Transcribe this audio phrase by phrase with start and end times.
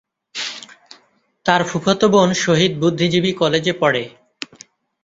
[1.45, 4.03] তার ফুফাতো বোন শহীদ বুদ্ধিজীবী কলেজে পড়ে।